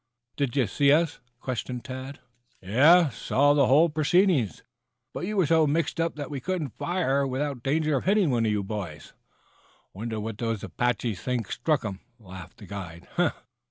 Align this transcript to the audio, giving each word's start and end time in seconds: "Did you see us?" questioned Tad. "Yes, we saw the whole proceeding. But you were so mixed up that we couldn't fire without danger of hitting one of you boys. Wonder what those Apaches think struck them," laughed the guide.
"Did 0.35 0.55
you 0.55 0.65
see 0.65 0.91
us?" 0.91 1.19
questioned 1.39 1.85
Tad. 1.85 2.17
"Yes, 2.59 3.11
we 3.11 3.17
saw 3.27 3.53
the 3.53 3.67
whole 3.67 3.87
proceeding. 3.87 4.49
But 5.13 5.27
you 5.27 5.37
were 5.37 5.45
so 5.45 5.67
mixed 5.67 5.99
up 6.01 6.15
that 6.15 6.31
we 6.31 6.39
couldn't 6.39 6.75
fire 6.75 7.27
without 7.27 7.61
danger 7.61 7.95
of 7.97 8.05
hitting 8.05 8.31
one 8.31 8.47
of 8.47 8.51
you 8.51 8.63
boys. 8.63 9.13
Wonder 9.93 10.19
what 10.19 10.39
those 10.39 10.63
Apaches 10.63 11.21
think 11.21 11.51
struck 11.51 11.81
them," 11.81 11.99
laughed 12.17 12.57
the 12.57 12.65
guide. 12.65 13.07